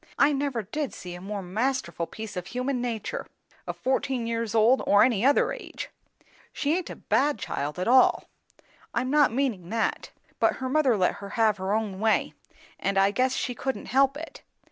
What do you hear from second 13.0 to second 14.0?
guess she couldn't